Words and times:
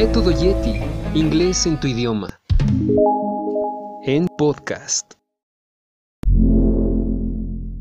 Método 0.00 0.30
Yeti, 0.30 0.80
inglés 1.12 1.66
en 1.66 1.78
tu 1.78 1.86
idioma. 1.86 2.40
En 4.02 4.28
podcast. 4.38 5.12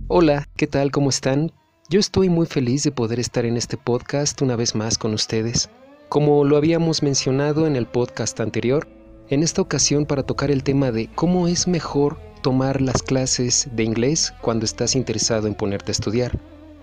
Hola, 0.10 0.46
¿qué 0.58 0.68
tal? 0.68 0.92
¿Cómo 0.92 1.12
están? 1.12 1.54
Yo 1.90 1.98
estoy 1.98 2.28
muy 2.28 2.46
feliz 2.46 2.84
de 2.84 2.92
poder 2.92 3.22
estar 3.22 3.46
en 3.46 3.56
este 3.56 3.78
podcast 3.78 4.42
una 4.42 4.58
vez 4.58 4.76
más 4.76 4.98
con 4.98 5.14
ustedes. 5.14 5.70
Como 6.10 6.44
lo 6.44 6.58
habíamos 6.58 7.04
mencionado 7.04 7.66
en 7.66 7.78
el 7.78 7.86
podcast 7.86 8.42
anterior, 8.42 8.86
en 9.30 9.42
esta 9.42 9.62
ocasión 9.62 10.06
para 10.06 10.24
tocar 10.24 10.52
el 10.52 10.62
tema 10.62 10.92
de 10.92 11.08
cómo 11.16 11.48
es 11.48 11.70
mejor 11.70 12.20
tomar 12.42 12.82
las 12.82 13.02
clases 13.02 13.70
de 13.72 13.86
inglés 13.86 14.34
cuando 14.42 14.66
estás 14.66 14.98
interesado 14.98 15.48
en 15.48 15.56
ponerte 15.56 15.92
a 15.92 15.94
estudiar. 15.94 16.38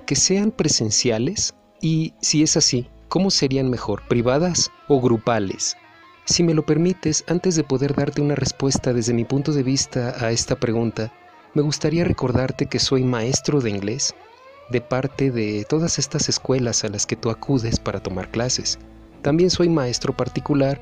Que 0.06 0.16
sean 0.16 0.50
presenciales 0.50 1.55
y, 1.83 2.14
si 2.23 2.42
es 2.42 2.56
así, 2.56 2.89
¿cómo 3.09 3.30
serían 3.30 3.70
mejor, 3.70 4.02
privadas 4.09 4.70
o 4.88 5.01
grupales? 5.01 5.77
Si 6.24 6.42
me 6.42 6.55
lo 6.55 6.66
permites, 6.66 7.24
antes 7.28 7.55
de 7.56 7.64
poder 7.64 7.95
darte 7.95 8.20
una 8.20 8.34
respuesta 8.34 8.92
desde 8.92 9.14
mi 9.14 9.24
punto 9.24 9.52
de 9.52 9.62
vista 9.62 10.14
a 10.24 10.30
esta 10.33 10.56
pregunta, 10.56 11.12
me 11.55 11.62
gustaría 11.62 12.05
recordarte 12.05 12.66
que 12.66 12.78
soy 12.78 13.05
maestro 13.05 13.61
de 13.61 13.70
inglés 13.70 14.14
de 14.70 14.80
parte 14.80 15.30
de 15.30 15.64
todas 15.69 15.98
estas 15.98 16.28
escuelas 16.28 16.84
a 16.84 16.88
las 16.88 17.06
que 17.06 17.16
tú 17.16 17.30
acudes 17.30 17.78
para 17.78 18.00
tomar 18.00 18.30
clases. 18.30 18.78
También 19.23 19.50
soy 19.50 19.69
maestro 19.69 20.16
particular 20.16 20.80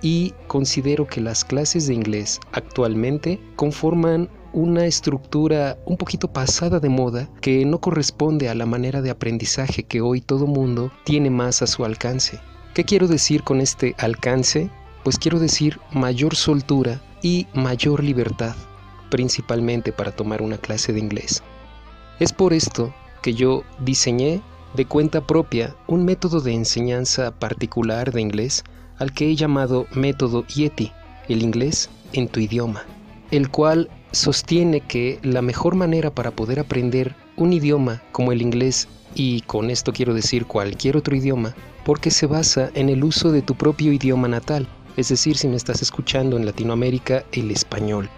y 0.00 0.34
considero 0.46 1.06
que 1.06 1.20
las 1.20 1.44
clases 1.44 1.86
de 1.86 1.94
inglés 1.94 2.40
actualmente 2.52 3.38
conforman 3.56 4.28
una 4.52 4.86
estructura 4.86 5.78
un 5.86 5.96
poquito 5.96 6.32
pasada 6.32 6.80
de 6.80 6.88
moda 6.88 7.28
que 7.40 7.64
no 7.64 7.80
corresponde 7.80 8.48
a 8.48 8.54
la 8.54 8.66
manera 8.66 9.00
de 9.00 9.10
aprendizaje 9.10 9.82
que 9.82 10.00
hoy 10.00 10.20
todo 10.20 10.46
mundo 10.46 10.92
tiene 11.04 11.30
más 11.30 11.62
a 11.62 11.66
su 11.66 11.84
alcance. 11.84 12.40
¿Qué 12.74 12.84
quiero 12.84 13.08
decir 13.08 13.42
con 13.42 13.60
este 13.60 13.94
alcance? 13.98 14.70
Pues 15.04 15.18
quiero 15.18 15.38
decir 15.38 15.80
mayor 15.92 16.36
soltura 16.36 17.02
y 17.22 17.46
mayor 17.54 18.02
libertad, 18.02 18.54
principalmente 19.10 19.92
para 19.92 20.12
tomar 20.12 20.42
una 20.42 20.58
clase 20.58 20.92
de 20.92 21.00
inglés. 21.00 21.42
Es 22.18 22.32
por 22.32 22.52
esto 22.52 22.94
que 23.22 23.34
yo 23.34 23.62
diseñé 23.80 24.42
de 24.74 24.86
cuenta 24.86 25.26
propia 25.26 25.74
un 25.86 26.04
método 26.04 26.40
de 26.40 26.52
enseñanza 26.52 27.30
particular 27.38 28.12
de 28.12 28.20
inglés 28.20 28.64
al 28.98 29.12
que 29.12 29.28
he 29.28 29.36
llamado 29.36 29.86
método 29.94 30.46
Yeti, 30.46 30.92
el 31.28 31.42
inglés 31.42 31.90
en 32.12 32.28
tu 32.28 32.40
idioma, 32.40 32.84
el 33.30 33.50
cual 33.50 33.90
sostiene 34.12 34.80
que 34.80 35.18
la 35.22 35.42
mejor 35.42 35.74
manera 35.74 36.10
para 36.10 36.30
poder 36.30 36.60
aprender 36.60 37.14
un 37.36 37.52
idioma 37.52 38.02
como 38.12 38.32
el 38.32 38.42
inglés, 38.42 38.88
y 39.14 39.40
con 39.42 39.70
esto 39.70 39.92
quiero 39.92 40.14
decir 40.14 40.46
cualquier 40.46 40.96
otro 40.96 41.16
idioma, 41.16 41.54
porque 41.84 42.10
se 42.10 42.26
basa 42.26 42.70
en 42.74 42.88
el 42.88 43.02
uso 43.04 43.32
de 43.32 43.42
tu 43.42 43.54
propio 43.54 43.92
idioma 43.92 44.28
natal, 44.28 44.68
es 44.96 45.08
decir, 45.08 45.36
si 45.36 45.48
me 45.48 45.56
estás 45.56 45.82
escuchando 45.82 46.36
en 46.36 46.46
Latinoamérica, 46.46 47.24
el 47.32 47.50
español. 47.50 48.08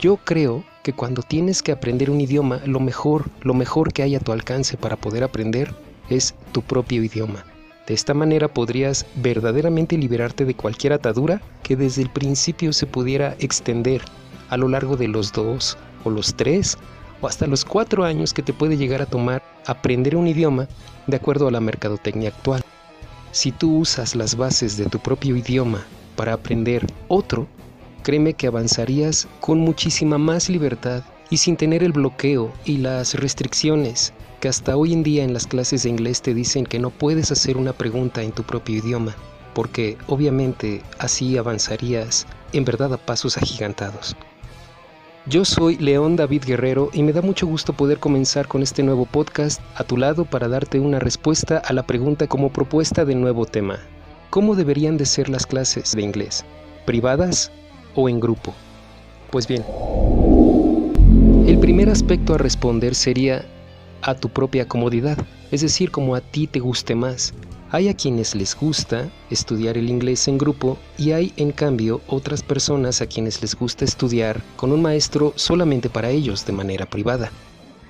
Yo 0.00 0.16
creo 0.16 0.64
que 0.82 0.92
cuando 0.92 1.22
tienes 1.22 1.62
que 1.62 1.72
aprender 1.72 2.10
un 2.10 2.20
idioma, 2.20 2.60
lo 2.64 2.80
mejor, 2.80 3.30
lo 3.42 3.54
mejor 3.54 3.92
que 3.92 4.02
hay 4.02 4.14
a 4.14 4.20
tu 4.20 4.32
alcance 4.32 4.76
para 4.76 4.96
poder 4.96 5.24
aprender 5.24 5.74
es 6.08 6.34
tu 6.52 6.62
propio 6.62 7.02
idioma. 7.02 7.44
De 7.86 7.94
esta 7.94 8.14
manera 8.14 8.48
podrías 8.48 9.06
verdaderamente 9.16 9.96
liberarte 9.96 10.44
de 10.44 10.54
cualquier 10.54 10.92
atadura 10.92 11.40
que 11.62 11.76
desde 11.76 12.02
el 12.02 12.10
principio 12.10 12.72
se 12.72 12.86
pudiera 12.86 13.36
extender 13.38 14.02
a 14.48 14.56
lo 14.56 14.68
largo 14.68 14.96
de 14.96 15.08
los 15.08 15.32
dos 15.32 15.76
o 16.04 16.10
los 16.10 16.34
tres 16.34 16.78
o 17.20 17.26
hasta 17.26 17.46
los 17.46 17.64
cuatro 17.64 18.04
años 18.04 18.34
que 18.34 18.42
te 18.42 18.52
puede 18.52 18.76
llegar 18.76 19.02
a 19.02 19.06
tomar 19.06 19.42
aprender 19.66 20.16
un 20.16 20.28
idioma 20.28 20.68
de 21.06 21.16
acuerdo 21.16 21.48
a 21.48 21.50
la 21.50 21.60
mercadotecnia 21.60 22.30
actual. 22.30 22.62
Si 23.32 23.52
tú 23.52 23.78
usas 23.78 24.14
las 24.14 24.36
bases 24.36 24.76
de 24.76 24.86
tu 24.86 24.98
propio 24.98 25.36
idioma 25.36 25.84
para 26.16 26.32
aprender 26.32 26.86
otro, 27.08 27.46
créeme 28.02 28.34
que 28.34 28.46
avanzarías 28.46 29.28
con 29.40 29.58
muchísima 29.58 30.18
más 30.18 30.48
libertad 30.48 31.02
y 31.28 31.38
sin 31.38 31.56
tener 31.56 31.82
el 31.82 31.92
bloqueo 31.92 32.52
y 32.64 32.78
las 32.78 33.14
restricciones 33.14 34.12
que 34.40 34.48
hasta 34.48 34.76
hoy 34.76 34.92
en 34.92 35.02
día 35.02 35.24
en 35.24 35.32
las 35.32 35.46
clases 35.46 35.82
de 35.82 35.88
inglés 35.88 36.22
te 36.22 36.34
dicen 36.34 36.64
que 36.64 36.78
no 36.78 36.90
puedes 36.90 37.32
hacer 37.32 37.56
una 37.56 37.72
pregunta 37.72 38.22
en 38.22 38.32
tu 38.32 38.42
propio 38.42 38.76
idioma, 38.76 39.14
porque 39.54 39.96
obviamente 40.06 40.82
así 40.98 41.36
avanzarías 41.36 42.26
en 42.52 42.64
verdad 42.64 42.92
a 42.94 42.98
pasos 42.98 43.36
agigantados. 43.36 44.16
Yo 45.28 45.44
soy 45.44 45.76
León 45.78 46.14
David 46.14 46.44
Guerrero 46.46 46.88
y 46.92 47.02
me 47.02 47.12
da 47.12 47.20
mucho 47.20 47.48
gusto 47.48 47.72
poder 47.72 47.98
comenzar 47.98 48.46
con 48.46 48.62
este 48.62 48.84
nuevo 48.84 49.06
podcast 49.06 49.60
a 49.74 49.82
tu 49.82 49.96
lado 49.96 50.24
para 50.24 50.46
darte 50.46 50.78
una 50.78 51.00
respuesta 51.00 51.58
a 51.58 51.72
la 51.72 51.84
pregunta 51.84 52.28
como 52.28 52.52
propuesta 52.52 53.04
del 53.04 53.20
nuevo 53.20 53.44
tema. 53.44 53.80
¿Cómo 54.30 54.54
deberían 54.54 54.96
de 54.96 55.04
ser 55.04 55.28
las 55.28 55.44
clases 55.44 55.96
de 55.96 56.02
inglés? 56.02 56.44
¿Privadas 56.84 57.50
o 57.96 58.08
en 58.08 58.20
grupo? 58.20 58.54
Pues 59.30 59.48
bien, 59.48 59.64
el 61.48 61.58
primer 61.58 61.90
aspecto 61.90 62.34
a 62.34 62.38
responder 62.38 62.94
sería 62.94 63.44
a 64.02 64.14
tu 64.14 64.28
propia 64.28 64.68
comodidad, 64.68 65.18
es 65.50 65.60
decir, 65.60 65.90
como 65.90 66.14
a 66.14 66.20
ti 66.20 66.46
te 66.46 66.60
guste 66.60 66.94
más. 66.94 67.34
Hay 67.72 67.88
a 67.88 67.94
quienes 67.94 68.36
les 68.36 68.54
gusta 68.54 69.10
estudiar 69.28 69.76
el 69.76 69.90
inglés 69.90 70.28
en 70.28 70.38
grupo 70.38 70.78
y 70.96 71.10
hay 71.10 71.32
en 71.36 71.50
cambio 71.50 72.00
otras 72.06 72.40
personas 72.42 73.00
a 73.00 73.06
quienes 73.06 73.42
les 73.42 73.56
gusta 73.56 73.84
estudiar 73.84 74.40
con 74.54 74.70
un 74.70 74.82
maestro 74.82 75.32
solamente 75.34 75.90
para 75.90 76.10
ellos 76.10 76.46
de 76.46 76.52
manera 76.52 76.86
privada. 76.86 77.32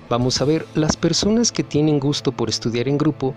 Vamos 0.09 0.41
a 0.41 0.45
ver, 0.45 0.65
las 0.73 0.97
personas 0.97 1.51
que 1.51 1.63
tienen 1.63 1.99
gusto 1.99 2.31
por 2.31 2.49
estudiar 2.49 2.87
en 2.87 2.97
grupo, 2.97 3.35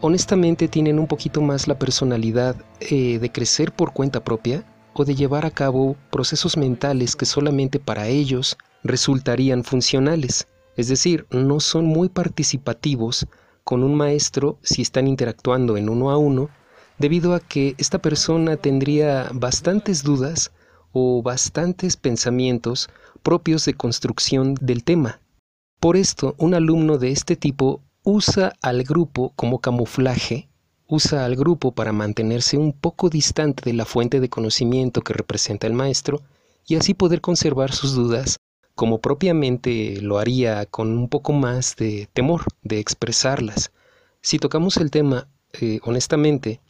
honestamente 0.00 0.66
tienen 0.66 0.98
un 0.98 1.06
poquito 1.06 1.40
más 1.40 1.68
la 1.68 1.78
personalidad 1.78 2.56
eh, 2.80 3.20
de 3.20 3.30
crecer 3.30 3.70
por 3.70 3.92
cuenta 3.92 4.24
propia 4.24 4.64
o 4.92 5.04
de 5.04 5.14
llevar 5.14 5.46
a 5.46 5.52
cabo 5.52 5.96
procesos 6.10 6.56
mentales 6.56 7.14
que 7.14 7.26
solamente 7.26 7.78
para 7.78 8.08
ellos 8.08 8.56
resultarían 8.82 9.62
funcionales. 9.62 10.48
Es 10.76 10.88
decir, 10.88 11.26
no 11.30 11.60
son 11.60 11.84
muy 11.84 12.08
participativos 12.08 13.26
con 13.66 13.82
un 13.82 13.96
maestro 13.96 14.60
si 14.62 14.80
están 14.80 15.08
interactuando 15.08 15.76
en 15.76 15.88
uno 15.88 16.12
a 16.12 16.16
uno, 16.16 16.50
debido 16.98 17.34
a 17.34 17.40
que 17.40 17.74
esta 17.78 17.98
persona 17.98 18.56
tendría 18.56 19.28
bastantes 19.34 20.04
dudas 20.04 20.52
o 20.92 21.20
bastantes 21.20 21.96
pensamientos 21.96 22.88
propios 23.24 23.64
de 23.64 23.74
construcción 23.74 24.54
del 24.60 24.84
tema. 24.84 25.20
Por 25.80 25.96
esto, 25.96 26.36
un 26.38 26.54
alumno 26.54 26.96
de 26.96 27.10
este 27.10 27.34
tipo 27.34 27.82
usa 28.04 28.52
al 28.62 28.84
grupo 28.84 29.32
como 29.34 29.58
camuflaje, 29.58 30.48
usa 30.86 31.24
al 31.24 31.34
grupo 31.34 31.72
para 31.72 31.90
mantenerse 31.92 32.56
un 32.56 32.72
poco 32.72 33.10
distante 33.10 33.62
de 33.64 33.72
la 33.72 33.84
fuente 33.84 34.20
de 34.20 34.28
conocimiento 34.28 35.02
que 35.02 35.12
representa 35.12 35.66
el 35.66 35.72
maestro 35.72 36.22
y 36.68 36.76
así 36.76 36.94
poder 36.94 37.20
conservar 37.20 37.72
sus 37.72 37.94
dudas 37.94 38.35
como 38.76 39.00
propiamente 39.00 40.00
lo 40.02 40.18
haría 40.18 40.66
con 40.66 40.96
un 40.96 41.08
poco 41.08 41.32
más 41.32 41.74
de 41.76 42.08
temor 42.12 42.42
de 42.62 42.78
expresarlas. 42.78 43.72
Si 44.20 44.38
tocamos 44.38 44.76
el 44.76 44.90
tema 44.90 45.26
eh, 45.60 45.80
honestamente, 45.82 46.60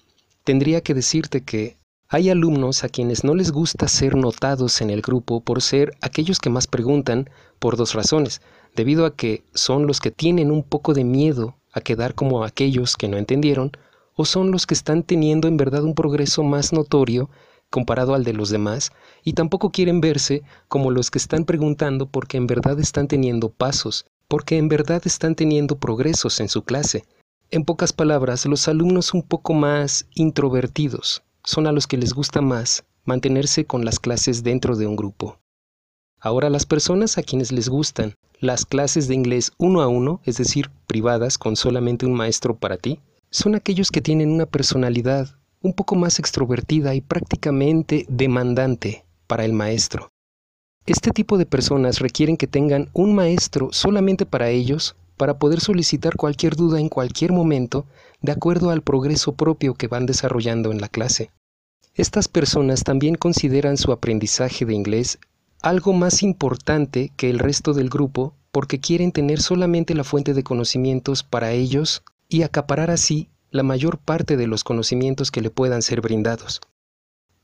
tendría 0.44 0.80
que 0.80 0.94
decirte 0.94 1.42
que 1.42 1.76
hay 2.08 2.30
alumnos 2.30 2.84
a 2.84 2.88
quienes 2.88 3.24
no 3.24 3.34
les 3.34 3.50
gusta 3.50 3.88
ser 3.88 4.14
notados 4.14 4.80
en 4.80 4.90
el 4.90 5.02
grupo 5.02 5.40
por 5.40 5.60
ser 5.60 5.96
aquellos 6.00 6.38
que 6.38 6.50
más 6.50 6.68
preguntan 6.68 7.28
por 7.58 7.76
dos 7.76 7.94
razones, 7.94 8.40
debido 8.76 9.04
a 9.04 9.16
que 9.16 9.42
son 9.54 9.88
los 9.88 10.00
que 10.00 10.12
tienen 10.12 10.52
un 10.52 10.62
poco 10.62 10.94
de 10.94 11.02
miedo 11.02 11.56
a 11.72 11.80
quedar 11.80 12.14
como 12.14 12.44
aquellos 12.44 12.96
que 12.96 13.08
no 13.08 13.16
entendieron, 13.16 13.72
o 14.14 14.24
son 14.24 14.52
los 14.52 14.64
que 14.66 14.74
están 14.74 15.02
teniendo 15.02 15.48
en 15.48 15.56
verdad 15.56 15.82
un 15.82 15.96
progreso 15.96 16.44
más 16.44 16.72
notorio 16.72 17.28
comparado 17.70 18.14
al 18.14 18.24
de 18.24 18.32
los 18.32 18.50
demás 18.50 18.92
y 19.24 19.32
tampoco 19.34 19.70
quieren 19.70 20.00
verse 20.00 20.42
como 20.68 20.90
los 20.90 21.10
que 21.10 21.18
están 21.18 21.44
preguntando 21.44 22.06
porque 22.06 22.36
en 22.36 22.46
verdad 22.46 22.78
están 22.80 23.08
teniendo 23.08 23.50
pasos, 23.50 24.06
porque 24.28 24.58
en 24.58 24.68
verdad 24.68 25.02
están 25.04 25.34
teniendo 25.34 25.78
progresos 25.78 26.40
en 26.40 26.48
su 26.48 26.62
clase. 26.62 27.04
En 27.50 27.64
pocas 27.64 27.92
palabras, 27.92 28.46
los 28.46 28.66
alumnos 28.68 29.14
un 29.14 29.22
poco 29.22 29.54
más 29.54 30.06
introvertidos 30.14 31.22
son 31.44 31.66
a 31.66 31.72
los 31.72 31.86
que 31.86 31.96
les 31.96 32.12
gusta 32.12 32.40
más 32.40 32.84
mantenerse 33.04 33.64
con 33.66 33.84
las 33.84 34.00
clases 34.00 34.42
dentro 34.42 34.76
de 34.76 34.86
un 34.86 34.96
grupo. 34.96 35.38
Ahora 36.18 36.50
las 36.50 36.66
personas 36.66 37.18
a 37.18 37.22
quienes 37.22 37.52
les 37.52 37.68
gustan 37.68 38.14
las 38.40 38.66
clases 38.66 39.08
de 39.08 39.14
inglés 39.14 39.52
uno 39.58 39.80
a 39.80 39.88
uno, 39.88 40.20
es 40.24 40.36
decir, 40.38 40.70
privadas 40.86 41.38
con 41.38 41.56
solamente 41.56 42.04
un 42.04 42.14
maestro 42.14 42.56
para 42.56 42.76
ti, 42.76 43.00
son 43.30 43.54
aquellos 43.54 43.90
que 43.90 44.00
tienen 44.00 44.30
una 44.30 44.46
personalidad 44.46 45.36
un 45.62 45.72
poco 45.72 45.96
más 45.96 46.18
extrovertida 46.18 46.94
y 46.94 47.00
prácticamente 47.00 48.06
demandante 48.08 49.04
para 49.26 49.44
el 49.44 49.52
maestro. 49.52 50.10
Este 50.86 51.10
tipo 51.10 51.36
de 51.38 51.46
personas 51.46 51.98
requieren 51.98 52.36
que 52.36 52.46
tengan 52.46 52.88
un 52.92 53.14
maestro 53.14 53.70
solamente 53.72 54.24
para 54.24 54.50
ellos 54.50 54.96
para 55.16 55.38
poder 55.38 55.60
solicitar 55.60 56.16
cualquier 56.16 56.54
duda 56.54 56.78
en 56.78 56.88
cualquier 56.88 57.32
momento 57.32 57.86
de 58.20 58.32
acuerdo 58.32 58.70
al 58.70 58.82
progreso 58.82 59.34
propio 59.34 59.74
que 59.74 59.88
van 59.88 60.06
desarrollando 60.06 60.70
en 60.70 60.80
la 60.80 60.88
clase. 60.88 61.30
Estas 61.94 62.28
personas 62.28 62.84
también 62.84 63.14
consideran 63.14 63.78
su 63.78 63.90
aprendizaje 63.90 64.64
de 64.64 64.74
inglés 64.74 65.18
algo 65.62 65.92
más 65.92 66.22
importante 66.22 67.12
que 67.16 67.30
el 67.30 67.38
resto 67.38 67.72
del 67.72 67.88
grupo 67.88 68.34
porque 68.52 68.78
quieren 68.78 69.10
tener 69.10 69.40
solamente 69.40 69.94
la 69.94 70.04
fuente 70.04 70.34
de 70.34 70.44
conocimientos 70.44 71.22
para 71.22 71.52
ellos 71.52 72.02
y 72.28 72.42
acaparar 72.42 72.90
así 72.90 73.28
la 73.50 73.62
mayor 73.62 73.98
parte 73.98 74.36
de 74.36 74.46
los 74.46 74.64
conocimientos 74.64 75.30
que 75.30 75.40
le 75.40 75.50
puedan 75.50 75.82
ser 75.82 76.00
brindados. 76.00 76.60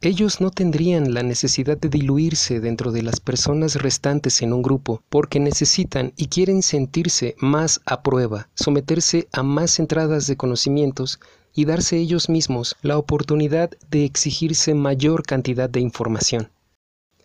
Ellos 0.04 0.40
no 0.40 0.50
tendrían 0.50 1.14
la 1.14 1.22
necesidad 1.22 1.78
de 1.78 1.88
diluirse 1.88 2.58
dentro 2.58 2.90
de 2.90 3.02
las 3.02 3.20
personas 3.20 3.76
restantes 3.76 4.42
en 4.42 4.52
un 4.52 4.60
grupo 4.60 5.04
porque 5.08 5.38
necesitan 5.38 6.12
y 6.16 6.26
quieren 6.26 6.62
sentirse 6.62 7.36
más 7.38 7.80
a 7.86 8.02
prueba, 8.02 8.48
someterse 8.54 9.28
a 9.30 9.44
más 9.44 9.78
entradas 9.78 10.26
de 10.26 10.36
conocimientos 10.36 11.20
y 11.54 11.66
darse 11.66 11.98
ellos 11.98 12.28
mismos 12.28 12.74
la 12.82 12.98
oportunidad 12.98 13.70
de 13.90 14.04
exigirse 14.04 14.74
mayor 14.74 15.22
cantidad 15.22 15.70
de 15.70 15.78
información. 15.78 16.50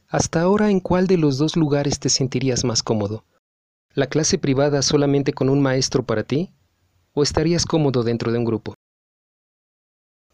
Hasta 0.08 0.42
ahora, 0.42 0.70
¿en 0.70 0.80
cuál 0.80 1.08
de 1.08 1.18
los 1.18 1.40
dos 1.40 1.56
lugares 1.56 2.00
te 2.00 2.10
sentirías 2.10 2.64
más 2.64 2.84
cómodo? 2.84 3.24
¿La 3.96 4.06
clase 4.06 4.38
privada 4.38 4.84
solamente 4.84 5.34
con 5.34 5.50
un 5.50 5.62
maestro 5.62 6.04
para 6.04 6.22
ti? 6.22 6.52
¿O 7.20 7.24
estarías 7.24 7.66
cómodo 7.66 8.04
dentro 8.04 8.32
de 8.32 8.38
un 8.38 8.46
grupo? 8.46 8.76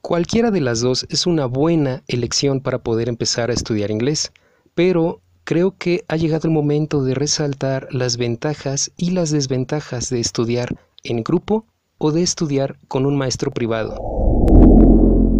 Cualquiera 0.02 0.52
de 0.52 0.60
las 0.60 0.82
dos 0.82 1.06
es 1.08 1.26
una 1.26 1.46
buena 1.46 2.04
elección 2.10 2.60
para 2.60 2.80
poder 2.80 3.08
empezar 3.08 3.50
a 3.50 3.54
estudiar 3.54 3.90
inglés, 3.90 4.34
pero 4.76 5.22
creo 5.46 5.78
que 5.78 6.04
ha 6.10 6.18
llegado 6.18 6.50
el 6.50 6.54
momento 6.54 7.02
de 7.02 7.14
resaltar 7.14 7.88
las 7.92 8.18
ventajas 8.18 8.92
y 8.98 9.12
las 9.12 9.32
desventajas 9.32 10.10
de 10.10 10.20
estudiar 10.20 10.78
en 11.04 11.24
grupo 11.24 11.66
o 12.00 12.12
de 12.12 12.22
estudiar 12.22 12.78
con 12.90 13.06
un 13.06 13.16
maestro 13.16 13.50
privado. 13.52 13.96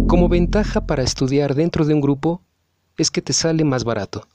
Como 0.08 0.30
ventaja 0.30 0.86
para 0.86 1.02
estudiar 1.02 1.54
dentro 1.54 1.84
de 1.84 1.92
un 1.92 2.00
grupo 2.00 2.40
es 2.96 3.10
que 3.10 3.20
te 3.20 3.34
sale 3.34 3.64
más 3.64 3.84
barato. 3.84 4.26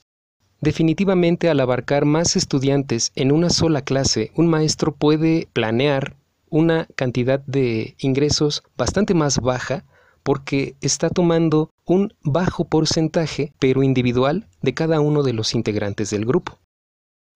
Definitivamente 0.61 1.50
al 1.50 1.59
abarcar 1.59 2.06
más 2.06 2.35
estudiantes 2.35 3.11
en 3.15 3.31
una 3.31 3.50
sola 3.50 3.81
clase, 3.81 4.31
un 4.35 4.45
maestro 4.45 4.94
puede 4.94 5.47
planear 5.53 6.19
una 6.49 6.87
cantidad 6.95 7.39
de 7.41 7.95
ingresos 7.99 8.63
bastante 8.77 9.13
más 9.13 9.39
baja 9.39 9.85
porque 10.23 10.75
está 10.81 11.09
tomando 11.09 11.71
un 11.85 12.13
bajo 12.21 12.65
porcentaje, 12.65 13.53
pero 13.59 13.83
individual, 13.83 14.47
de 14.61 14.73
cada 14.73 14.99
uno 14.99 15.23
de 15.23 15.33
los 15.33 15.55
integrantes 15.55 16.09
del 16.09 16.25
grupo. 16.25 16.59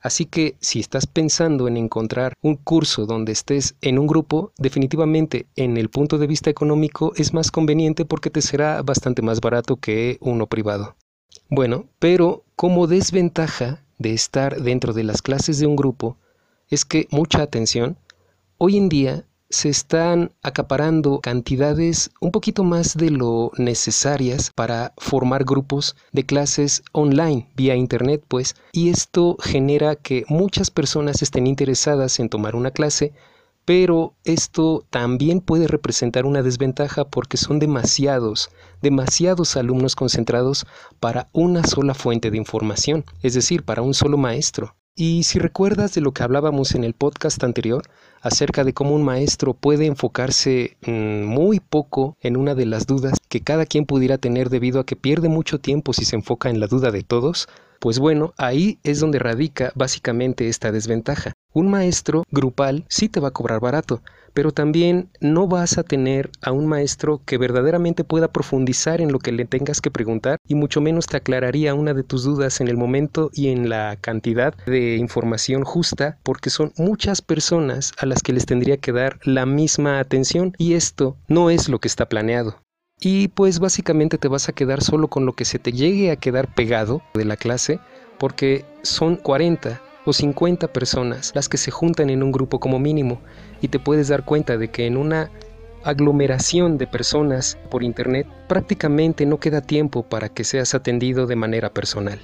Así 0.02 0.26
que 0.26 0.56
si 0.60 0.80
estás 0.80 1.06
pensando 1.06 1.68
en 1.68 1.76
encontrar 1.76 2.34
un 2.42 2.56
curso 2.56 3.06
donde 3.06 3.30
estés 3.30 3.76
en 3.80 4.00
un 4.00 4.08
grupo, 4.08 4.52
definitivamente 4.58 5.46
en 5.54 5.76
el 5.76 5.90
punto 5.90 6.18
de 6.18 6.26
vista 6.26 6.50
económico 6.50 7.12
es 7.16 7.32
más 7.32 7.52
conveniente 7.52 8.04
porque 8.04 8.28
te 8.28 8.42
será 8.42 8.82
bastante 8.82 9.22
más 9.22 9.40
barato 9.40 9.76
que 9.76 10.18
uno 10.20 10.48
privado. 10.48 10.96
Bueno, 11.48 11.86
pero 12.00 12.42
como 12.56 12.88
desventaja 12.88 13.84
de 13.98 14.12
estar 14.12 14.60
dentro 14.60 14.92
de 14.92 15.04
las 15.04 15.22
clases 15.22 15.60
de 15.60 15.66
un 15.66 15.76
grupo 15.76 16.16
es 16.68 16.84
que 16.84 17.06
mucha 17.10 17.42
atención, 17.42 17.96
hoy 18.64 18.76
en 18.76 18.88
día 18.88 19.24
se 19.50 19.68
están 19.68 20.30
acaparando 20.40 21.18
cantidades 21.18 22.12
un 22.20 22.30
poquito 22.30 22.62
más 22.62 22.96
de 22.96 23.10
lo 23.10 23.50
necesarias 23.56 24.52
para 24.54 24.94
formar 24.98 25.42
grupos 25.42 25.96
de 26.12 26.24
clases 26.24 26.84
online 26.92 27.48
vía 27.56 27.74
internet 27.74 28.22
pues 28.28 28.54
y 28.70 28.90
esto 28.90 29.36
genera 29.40 29.96
que 29.96 30.22
muchas 30.28 30.70
personas 30.70 31.22
estén 31.22 31.48
interesadas 31.48 32.20
en 32.20 32.28
tomar 32.28 32.54
una 32.54 32.70
clase 32.70 33.12
pero 33.64 34.14
esto 34.22 34.86
también 34.90 35.40
puede 35.40 35.66
representar 35.66 36.24
una 36.24 36.42
desventaja 36.44 37.04
porque 37.04 37.38
son 37.38 37.58
demasiados, 37.58 38.48
demasiados 38.80 39.56
alumnos 39.56 39.96
concentrados 39.96 40.66
para 41.00 41.28
una 41.32 41.64
sola 41.64 41.94
fuente 41.94 42.30
de 42.30 42.38
información, 42.38 43.04
es 43.22 43.34
decir, 43.34 43.64
para 43.64 43.82
un 43.82 43.94
solo 43.94 44.18
maestro. 44.18 44.74
Y 44.94 45.22
si 45.22 45.38
recuerdas 45.38 45.94
de 45.94 46.02
lo 46.02 46.12
que 46.12 46.22
hablábamos 46.22 46.74
en 46.74 46.84
el 46.84 46.92
podcast 46.92 47.42
anterior, 47.44 47.82
acerca 48.20 48.62
de 48.62 48.74
cómo 48.74 48.94
un 48.94 49.02
maestro 49.02 49.54
puede 49.54 49.86
enfocarse 49.86 50.76
mm, 50.86 51.24
muy 51.24 51.60
poco 51.60 52.18
en 52.20 52.36
una 52.36 52.54
de 52.54 52.66
las 52.66 52.86
dudas 52.86 53.18
que 53.30 53.40
cada 53.40 53.64
quien 53.64 53.86
pudiera 53.86 54.18
tener 54.18 54.50
debido 54.50 54.80
a 54.80 54.86
que 54.86 54.94
pierde 54.94 55.30
mucho 55.30 55.58
tiempo 55.60 55.94
si 55.94 56.04
se 56.04 56.16
enfoca 56.16 56.50
en 56.50 56.60
la 56.60 56.66
duda 56.66 56.90
de 56.90 57.02
todos, 57.02 57.48
pues 57.82 57.98
bueno, 57.98 58.32
ahí 58.38 58.78
es 58.84 59.00
donde 59.00 59.18
radica 59.18 59.72
básicamente 59.74 60.46
esta 60.46 60.70
desventaja. 60.70 61.32
Un 61.52 61.68
maestro 61.68 62.22
grupal 62.30 62.84
sí 62.88 63.08
te 63.08 63.18
va 63.18 63.28
a 63.28 63.32
cobrar 63.32 63.58
barato, 63.58 64.02
pero 64.34 64.52
también 64.52 65.10
no 65.20 65.48
vas 65.48 65.78
a 65.78 65.82
tener 65.82 66.30
a 66.42 66.52
un 66.52 66.68
maestro 66.68 67.22
que 67.26 67.38
verdaderamente 67.38 68.04
pueda 68.04 68.28
profundizar 68.28 69.00
en 69.00 69.10
lo 69.10 69.18
que 69.18 69.32
le 69.32 69.46
tengas 69.46 69.80
que 69.80 69.90
preguntar 69.90 70.38
y 70.46 70.54
mucho 70.54 70.80
menos 70.80 71.08
te 71.08 71.16
aclararía 71.16 71.74
una 71.74 71.92
de 71.92 72.04
tus 72.04 72.22
dudas 72.22 72.60
en 72.60 72.68
el 72.68 72.76
momento 72.76 73.30
y 73.34 73.48
en 73.48 73.68
la 73.68 73.96
cantidad 74.00 74.54
de 74.64 74.94
información 74.94 75.64
justa 75.64 76.18
porque 76.22 76.50
son 76.50 76.72
muchas 76.76 77.20
personas 77.20 77.94
a 77.98 78.06
las 78.06 78.22
que 78.22 78.32
les 78.32 78.46
tendría 78.46 78.76
que 78.76 78.92
dar 78.92 79.18
la 79.24 79.44
misma 79.44 79.98
atención 79.98 80.54
y 80.56 80.74
esto 80.74 81.16
no 81.26 81.50
es 81.50 81.68
lo 81.68 81.80
que 81.80 81.88
está 81.88 82.08
planeado. 82.08 82.62
Y 83.04 83.28
pues 83.28 83.58
básicamente 83.58 84.16
te 84.16 84.28
vas 84.28 84.48
a 84.48 84.52
quedar 84.52 84.80
solo 84.80 85.08
con 85.08 85.26
lo 85.26 85.32
que 85.32 85.44
se 85.44 85.58
te 85.58 85.72
llegue 85.72 86.12
a 86.12 86.16
quedar 86.16 86.54
pegado 86.54 87.02
de 87.14 87.24
la 87.24 87.36
clase 87.36 87.80
porque 88.16 88.64
son 88.82 89.16
40 89.16 89.80
o 90.04 90.12
50 90.12 90.72
personas 90.72 91.32
las 91.34 91.48
que 91.48 91.56
se 91.56 91.72
juntan 91.72 92.10
en 92.10 92.22
un 92.22 92.30
grupo 92.30 92.60
como 92.60 92.78
mínimo 92.78 93.20
y 93.60 93.68
te 93.68 93.80
puedes 93.80 94.06
dar 94.06 94.24
cuenta 94.24 94.56
de 94.56 94.68
que 94.68 94.86
en 94.86 94.96
una 94.96 95.32
aglomeración 95.82 96.78
de 96.78 96.86
personas 96.86 97.58
por 97.70 97.82
internet 97.82 98.28
prácticamente 98.48 99.26
no 99.26 99.40
queda 99.40 99.62
tiempo 99.62 100.04
para 100.04 100.28
que 100.28 100.44
seas 100.44 100.72
atendido 100.72 101.26
de 101.26 101.34
manera 101.34 101.74
personal. 101.74 102.20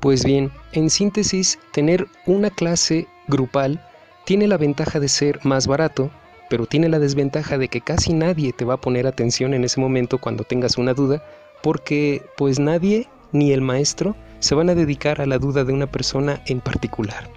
Pues 0.00 0.24
bien, 0.24 0.50
en 0.72 0.88
síntesis, 0.88 1.58
tener 1.72 2.06
una 2.24 2.48
clase 2.48 3.06
grupal 3.26 3.84
tiene 4.24 4.46
la 4.46 4.56
ventaja 4.56 5.00
de 5.00 5.08
ser 5.08 5.40
más 5.44 5.66
barato, 5.66 6.10
pero 6.48 6.66
tiene 6.66 6.88
la 6.88 6.98
desventaja 6.98 7.58
de 7.58 7.68
que 7.68 7.80
casi 7.80 8.12
nadie 8.12 8.52
te 8.52 8.64
va 8.64 8.74
a 8.74 8.80
poner 8.80 9.06
atención 9.06 9.54
en 9.54 9.64
ese 9.64 9.80
momento 9.80 10.18
cuando 10.18 10.44
tengas 10.44 10.78
una 10.78 10.94
duda, 10.94 11.22
porque 11.62 12.22
pues 12.36 12.58
nadie, 12.58 13.08
ni 13.32 13.52
el 13.52 13.60
maestro, 13.60 14.16
se 14.40 14.54
van 14.54 14.70
a 14.70 14.74
dedicar 14.74 15.20
a 15.20 15.26
la 15.26 15.38
duda 15.38 15.64
de 15.64 15.72
una 15.72 15.90
persona 15.90 16.42
en 16.46 16.60
particular. 16.60 17.28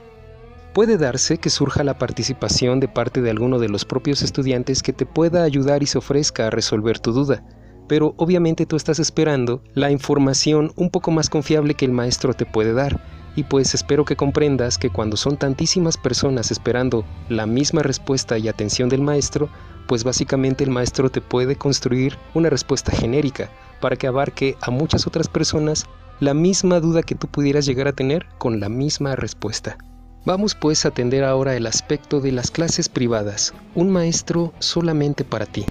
Puede 0.74 0.98
darse 0.98 1.38
que 1.38 1.50
surja 1.50 1.84
la 1.84 1.98
participación 1.98 2.80
de 2.80 2.88
parte 2.88 3.22
de 3.22 3.30
alguno 3.30 3.60
de 3.60 3.68
los 3.68 3.84
propios 3.84 4.22
estudiantes 4.22 4.84
que 4.84 4.94
te 4.94 5.06
pueda 5.06 5.44
ayudar 5.44 5.84
y 5.84 5.88
se 5.88 5.98
ofrezca 5.98 6.48
a 6.48 6.50
resolver 6.50 7.00
tu 7.00 7.12
duda, 7.12 7.44
pero 7.90 8.14
obviamente 8.16 8.66
tú 8.66 8.78
estás 8.78 9.00
esperando 9.00 9.62
la 9.74 9.92
información 9.92 10.72
un 10.78 10.90
poco 10.90 11.12
más 11.12 11.30
confiable 11.30 11.74
que 11.74 11.84
el 11.84 11.92
maestro 11.92 12.34
te 12.34 12.46
puede 12.46 12.72
dar, 12.72 13.02
y 13.36 13.44
pues 13.44 13.74
espero 13.74 14.06
que 14.06 14.16
comprendas 14.16 14.78
que 14.78 14.90
cuando 14.90 15.18
son 15.18 15.38
tantísimas 15.38 15.98
personas 15.98 16.52
esperando 16.52 17.06
la 17.30 17.46
misma 17.46 17.84
respuesta 17.84 18.38
y 18.38 18.48
atención 18.48 18.90
del 18.90 19.02
maestro, 19.02 19.50
pues 19.88 20.04
básicamente 20.04 20.64
el 20.64 20.70
maestro 20.70 21.10
te 21.10 21.22
puede 21.22 21.56
construir 21.56 22.18
una 22.34 22.50
respuesta 22.50 22.92
genérica 22.92 23.50
para 23.80 23.96
que 23.96 24.08
abarque 24.08 24.56
a 24.62 24.72
muchas 24.72 25.08
otras 25.08 25.28
personas 25.28 25.86
la 26.20 26.34
misma 26.34 26.80
duda 26.80 27.04
que 27.04 27.16
tú 27.16 27.28
pudieras 27.28 27.66
llegar 27.66 27.88
a 27.88 27.94
tener 27.94 28.28
con 28.38 28.60
la 28.60 28.70
misma 28.70 29.16
respuesta. 29.16 29.78
Vamos 30.24 30.54
pues 30.54 30.86
a 30.86 30.90
atender 30.90 31.24
ahora 31.24 31.56
el 31.56 31.66
aspecto 31.66 32.22
de 32.22 32.32
las 32.32 32.52
clases 32.52 32.90
privadas, 32.90 33.56
un 33.74 33.90
maestro 33.90 34.54
solamente 34.60 35.24
para 35.24 35.48
ti. 35.48 35.66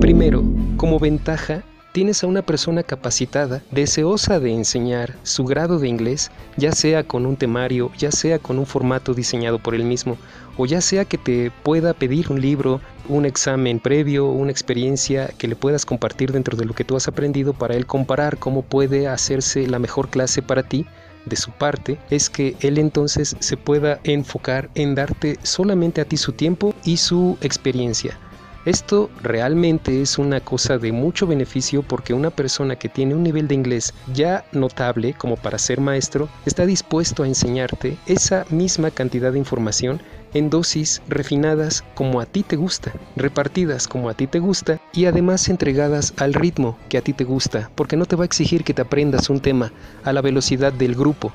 Primero, 0.00 0.44
como 0.76 0.98
ventaja, 0.98 1.64
tienes 1.96 2.22
a 2.22 2.26
una 2.26 2.42
persona 2.42 2.82
capacitada, 2.82 3.62
deseosa 3.70 4.38
de 4.38 4.52
enseñar 4.52 5.16
su 5.22 5.46
grado 5.46 5.78
de 5.78 5.88
inglés, 5.88 6.30
ya 6.58 6.72
sea 6.72 7.04
con 7.04 7.24
un 7.24 7.38
temario, 7.38 7.90
ya 7.96 8.12
sea 8.12 8.38
con 8.38 8.58
un 8.58 8.66
formato 8.66 9.14
diseñado 9.14 9.58
por 9.58 9.74
él 9.74 9.84
mismo, 9.84 10.18
o 10.58 10.66
ya 10.66 10.82
sea 10.82 11.06
que 11.06 11.16
te 11.16 11.50
pueda 11.62 11.94
pedir 11.94 12.30
un 12.30 12.42
libro, 12.42 12.82
un 13.08 13.24
examen 13.24 13.80
previo, 13.80 14.26
una 14.26 14.50
experiencia 14.50 15.30
que 15.38 15.48
le 15.48 15.56
puedas 15.56 15.86
compartir 15.86 16.32
dentro 16.32 16.54
de 16.54 16.66
lo 16.66 16.74
que 16.74 16.84
tú 16.84 16.96
has 16.96 17.08
aprendido 17.08 17.54
para 17.54 17.76
él 17.76 17.86
comparar 17.86 18.36
cómo 18.36 18.60
puede 18.60 19.08
hacerse 19.08 19.66
la 19.66 19.78
mejor 19.78 20.10
clase 20.10 20.42
para 20.42 20.64
ti. 20.64 20.84
De 21.24 21.36
su 21.36 21.50
parte 21.50 21.98
es 22.10 22.28
que 22.28 22.56
él 22.60 22.76
entonces 22.76 23.36
se 23.40 23.56
pueda 23.56 24.00
enfocar 24.04 24.68
en 24.74 24.94
darte 24.94 25.38
solamente 25.42 26.02
a 26.02 26.04
ti 26.04 26.18
su 26.18 26.32
tiempo 26.32 26.74
y 26.84 26.98
su 26.98 27.38
experiencia 27.40 28.18
esto 28.66 29.08
realmente 29.22 30.02
es 30.02 30.18
una 30.18 30.40
cosa 30.40 30.76
de 30.76 30.90
mucho 30.90 31.26
beneficio 31.26 31.82
porque 31.82 32.14
una 32.14 32.30
persona 32.30 32.76
que 32.76 32.88
tiene 32.88 33.14
un 33.14 33.22
nivel 33.22 33.46
de 33.46 33.54
inglés 33.54 33.94
ya 34.12 34.44
notable 34.50 35.14
como 35.14 35.36
para 35.36 35.56
ser 35.56 35.80
maestro 35.80 36.28
está 36.44 36.66
dispuesto 36.66 37.22
a 37.22 37.28
enseñarte 37.28 37.96
esa 38.06 38.44
misma 38.50 38.90
cantidad 38.90 39.32
de 39.32 39.38
información 39.38 40.00
en 40.34 40.50
dosis 40.50 41.00
refinadas 41.08 41.84
como 41.94 42.20
a 42.20 42.26
ti 42.26 42.42
te 42.42 42.56
gusta, 42.56 42.92
repartidas 43.14 43.86
como 43.86 44.08
a 44.08 44.14
ti 44.14 44.26
te 44.26 44.40
gusta 44.40 44.80
y 44.92 45.06
además 45.06 45.48
entregadas 45.48 46.12
al 46.18 46.34
ritmo 46.34 46.76
que 46.88 46.98
a 46.98 47.02
ti 47.02 47.12
te 47.12 47.24
gusta, 47.24 47.70
porque 47.76 47.96
no 47.96 48.04
te 48.04 48.16
va 48.16 48.24
a 48.24 48.26
exigir 48.26 48.64
que 48.64 48.74
te 48.74 48.82
aprendas 48.82 49.30
un 49.30 49.40
tema 49.40 49.72
a 50.02 50.12
la 50.12 50.22
velocidad 50.22 50.72
del 50.72 50.94
grupo. 50.94 51.32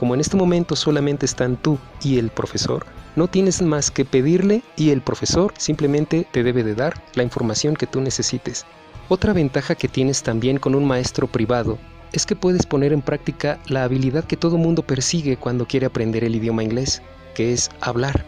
Como 0.00 0.14
en 0.14 0.22
este 0.22 0.38
momento 0.38 0.76
solamente 0.76 1.26
están 1.26 1.58
tú 1.58 1.76
y 2.02 2.16
el 2.16 2.30
profesor, 2.30 2.86
no 3.16 3.28
tienes 3.28 3.60
más 3.60 3.90
que 3.90 4.06
pedirle 4.06 4.62
y 4.74 4.92
el 4.92 5.02
profesor 5.02 5.52
simplemente 5.58 6.26
te 6.32 6.42
debe 6.42 6.64
de 6.64 6.74
dar 6.74 6.94
la 7.12 7.22
información 7.22 7.76
que 7.76 7.86
tú 7.86 8.00
necesites. 8.00 8.64
Otra 9.10 9.34
ventaja 9.34 9.74
que 9.74 9.88
tienes 9.88 10.22
también 10.22 10.56
con 10.56 10.74
un 10.74 10.86
maestro 10.86 11.26
privado 11.26 11.76
es 12.14 12.24
que 12.24 12.34
puedes 12.34 12.64
poner 12.64 12.94
en 12.94 13.02
práctica 13.02 13.58
la 13.66 13.84
habilidad 13.84 14.24
que 14.24 14.38
todo 14.38 14.56
mundo 14.56 14.80
persigue 14.80 15.36
cuando 15.36 15.66
quiere 15.66 15.84
aprender 15.84 16.24
el 16.24 16.34
idioma 16.34 16.64
inglés, 16.64 17.02
que 17.34 17.52
es 17.52 17.68
hablar. 17.82 18.24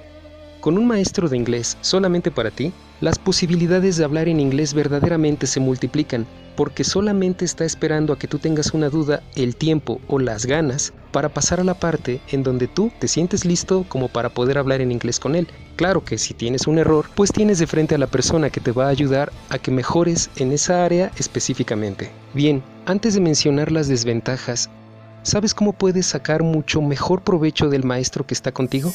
Con 0.61 0.76
un 0.76 0.87
maestro 0.87 1.31
de 1.31 1.38
inglés 1.38 1.79
solamente 1.81 2.31
para 2.31 2.50
ti, 2.50 2.71
las 3.00 3.19
posibilidades 3.19 3.97
de 3.97 4.05
hablar 4.05 4.29
en 4.29 4.41
inglés 4.41 4.75
verdaderamente 4.75 5.47
se 5.47 5.59
multiplican, 5.59 6.26
porque 6.56 6.85
solamente 6.85 7.44
está 7.44 7.64
esperando 7.64 8.12
a 8.12 8.18
que 8.18 8.28
tú 8.28 8.38
tengas 8.38 8.75
una 8.75 8.88
duda, 8.88 9.23
el 9.35 9.56
tiempo 9.56 10.00
o 10.09 10.18
las 10.18 10.47
ganas 10.47 10.92
para 11.12 11.28
pasar 11.28 11.61
a 11.61 11.64
la 11.64 11.75
parte 11.75 12.21
en 12.30 12.42
donde 12.42 12.68
tú 12.68 12.90
te 12.99 13.09
sientes 13.09 13.44
listo 13.44 13.85
como 13.88 14.09
para 14.09 14.30
poder 14.30 14.59
hablar 14.59 14.80
en 14.80 14.92
inglés 14.92 15.21
con 15.21 15.35
él. 15.35 15.49
Claro 15.76 16.04
que 16.04 16.18
si 16.18 16.35
tienes 16.35 16.66
un 16.66 16.78
error, 16.78 17.06
pues 17.14 17.32
tienes 17.32 17.59
de 17.59 17.66
frente 17.66 17.94
a 17.94 17.99
la 17.99 18.06
persona 18.06 18.50
que 18.50 18.61
te 18.61 18.73
va 18.73 18.87
a 18.87 18.90
ayudar 18.90 19.32
a 19.49 19.59
que 19.59 19.71
mejores 19.71 20.30
en 20.37 20.52
esa 20.52 20.85
área 20.85 21.11
específicamente. 21.16 22.11
Bien, 22.35 22.62
antes 22.87 23.14
de 23.14 23.21
mencionar 23.21 23.71
las 23.73 23.88
desventajas, 23.88 24.71
¿Sabes 25.25 25.54
cómo 25.54 25.73
puedes 25.73 26.06
sacar 26.06 26.42
mucho 26.42 26.82
mejor 26.82 27.23
provecho 27.23 27.68
del 27.68 27.85
maestro 27.85 28.26
que 28.26 28.35
está 28.35 28.50
contigo? 28.50 28.92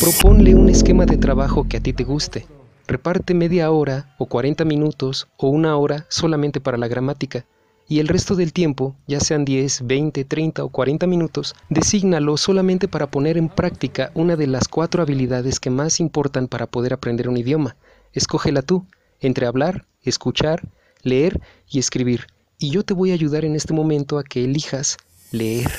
Proponle 0.00 0.54
un 0.54 0.70
esquema 0.70 1.04
de 1.04 1.18
trabajo 1.18 1.66
que 1.68 1.76
a 1.76 1.80
ti 1.80 1.92
te 1.92 2.02
guste. 2.02 2.46
Reparte 2.88 3.34
media 3.34 3.70
hora 3.70 4.14
o 4.18 4.26
40 4.26 4.64
minutos 4.64 5.26
o 5.36 5.48
una 5.48 5.76
hora 5.76 6.06
solamente 6.08 6.60
para 6.60 6.78
la 6.78 6.88
gramática 6.88 7.44
y 7.88 8.00
el 8.00 8.08
resto 8.08 8.34
del 8.34 8.52
tiempo, 8.52 8.96
ya 9.06 9.20
sean 9.20 9.44
10, 9.44 9.86
20, 9.86 10.24
30 10.24 10.64
o 10.64 10.68
40 10.70 11.06
minutos, 11.06 11.54
desígnalo 11.68 12.36
solamente 12.36 12.88
para 12.88 13.10
poner 13.10 13.38
en 13.38 13.48
práctica 13.48 14.10
una 14.14 14.34
de 14.34 14.48
las 14.48 14.66
cuatro 14.66 15.02
habilidades 15.02 15.60
que 15.60 15.70
más 15.70 16.00
importan 16.00 16.48
para 16.48 16.66
poder 16.66 16.92
aprender 16.92 17.28
un 17.28 17.36
idioma. 17.36 17.76
Escógela 18.12 18.62
tú, 18.62 18.86
entre 19.20 19.46
hablar, 19.46 19.86
escuchar, 20.02 20.68
leer 21.02 21.40
y 21.70 21.78
escribir. 21.78 22.26
Y 22.58 22.70
yo 22.70 22.82
te 22.82 22.94
voy 22.94 23.12
a 23.12 23.14
ayudar 23.14 23.44
en 23.44 23.54
este 23.54 23.72
momento 23.72 24.18
a 24.18 24.24
que 24.24 24.44
elijas 24.44 24.96
leer. 25.30 25.70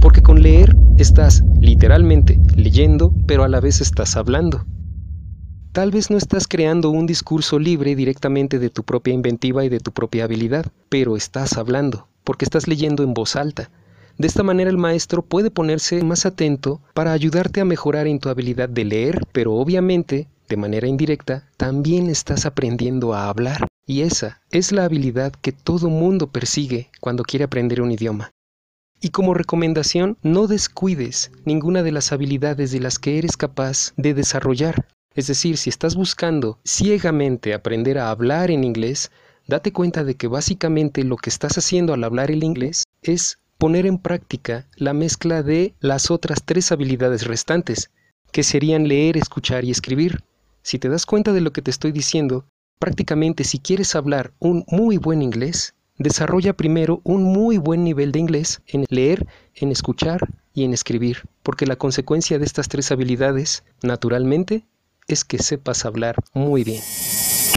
Porque 0.00 0.22
con 0.22 0.42
leer 0.42 0.76
estás 0.98 1.42
literalmente 1.60 2.38
leyendo, 2.54 3.12
pero 3.26 3.42
a 3.42 3.48
la 3.48 3.60
vez 3.60 3.80
estás 3.80 4.16
hablando. 4.16 4.64
Tal 5.72 5.92
vez 5.92 6.10
no 6.10 6.16
estás 6.16 6.48
creando 6.48 6.90
un 6.90 7.06
discurso 7.06 7.60
libre 7.60 7.94
directamente 7.94 8.58
de 8.58 8.70
tu 8.70 8.82
propia 8.82 9.14
inventiva 9.14 9.64
y 9.64 9.68
de 9.68 9.78
tu 9.78 9.92
propia 9.92 10.24
habilidad, 10.24 10.66
pero 10.88 11.16
estás 11.16 11.56
hablando, 11.56 12.08
porque 12.24 12.44
estás 12.44 12.66
leyendo 12.66 13.04
en 13.04 13.14
voz 13.14 13.36
alta. 13.36 13.70
De 14.18 14.26
esta 14.26 14.42
manera 14.42 14.68
el 14.68 14.78
maestro 14.78 15.22
puede 15.22 15.52
ponerse 15.52 16.02
más 16.02 16.26
atento 16.26 16.80
para 16.92 17.12
ayudarte 17.12 17.60
a 17.60 17.64
mejorar 17.64 18.08
en 18.08 18.18
tu 18.18 18.28
habilidad 18.28 18.68
de 18.68 18.84
leer, 18.84 19.24
pero 19.30 19.54
obviamente, 19.54 20.26
de 20.48 20.56
manera 20.56 20.88
indirecta, 20.88 21.48
también 21.56 22.10
estás 22.10 22.46
aprendiendo 22.46 23.14
a 23.14 23.28
hablar. 23.28 23.68
Y 23.86 24.00
esa 24.00 24.40
es 24.50 24.72
la 24.72 24.84
habilidad 24.84 25.32
que 25.40 25.52
todo 25.52 25.88
mundo 25.88 26.26
persigue 26.26 26.90
cuando 26.98 27.22
quiere 27.22 27.44
aprender 27.44 27.80
un 27.80 27.92
idioma. 27.92 28.32
Y 29.00 29.10
como 29.10 29.34
recomendación, 29.34 30.18
no 30.24 30.48
descuides 30.48 31.30
ninguna 31.44 31.84
de 31.84 31.92
las 31.92 32.10
habilidades 32.10 32.72
de 32.72 32.80
las 32.80 32.98
que 32.98 33.18
eres 33.18 33.36
capaz 33.36 33.92
de 33.96 34.14
desarrollar. 34.14 34.88
Es 35.20 35.26
decir, 35.26 35.58
si 35.58 35.68
estás 35.68 35.96
buscando 35.96 36.58
ciegamente 36.64 37.52
aprender 37.52 37.98
a 37.98 38.08
hablar 38.08 38.50
en 38.50 38.64
inglés, 38.64 39.10
date 39.46 39.70
cuenta 39.70 40.02
de 40.02 40.14
que 40.14 40.28
básicamente 40.28 41.04
lo 41.04 41.18
que 41.18 41.28
estás 41.28 41.58
haciendo 41.58 41.92
al 41.92 42.04
hablar 42.04 42.30
el 42.30 42.42
inglés 42.42 42.84
es 43.02 43.38
poner 43.58 43.84
en 43.84 43.98
práctica 43.98 44.66
la 44.76 44.94
mezcla 44.94 45.42
de 45.42 45.74
las 45.78 46.10
otras 46.10 46.42
tres 46.46 46.72
habilidades 46.72 47.26
restantes, 47.26 47.90
que 48.32 48.42
serían 48.42 48.88
leer, 48.88 49.18
escuchar 49.18 49.62
y 49.66 49.70
escribir. 49.70 50.24
Si 50.62 50.78
te 50.78 50.88
das 50.88 51.04
cuenta 51.04 51.34
de 51.34 51.42
lo 51.42 51.52
que 51.52 51.60
te 51.60 51.70
estoy 51.70 51.92
diciendo, 51.92 52.46
prácticamente 52.78 53.44
si 53.44 53.58
quieres 53.58 53.94
hablar 53.94 54.32
un 54.38 54.64
muy 54.68 54.96
buen 54.96 55.20
inglés, 55.20 55.74
desarrolla 55.98 56.54
primero 56.54 57.02
un 57.04 57.24
muy 57.24 57.58
buen 57.58 57.84
nivel 57.84 58.10
de 58.10 58.20
inglés 58.20 58.62
en 58.68 58.86
leer, 58.88 59.26
en 59.54 59.70
escuchar 59.70 60.30
y 60.54 60.64
en 60.64 60.72
escribir, 60.72 61.24
porque 61.42 61.66
la 61.66 61.76
consecuencia 61.76 62.38
de 62.38 62.46
estas 62.46 62.68
tres 62.68 62.90
habilidades, 62.90 63.64
naturalmente, 63.82 64.64
es 65.12 65.24
que 65.24 65.38
sepas 65.38 65.84
hablar 65.84 66.16
muy 66.34 66.64
bien. 66.64 66.82